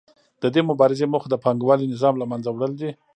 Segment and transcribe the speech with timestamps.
[0.41, 2.91] د دې مبارزې موخه د پانګوالي نظام له منځه وړل دي